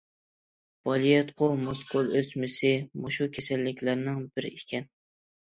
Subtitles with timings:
[0.87, 2.73] بالىياتقۇ مۇسكۇل ئۆسمىسى
[3.05, 4.91] مۇشۇ كېسەللىكلەرنىڭ بىرى ئىكەن.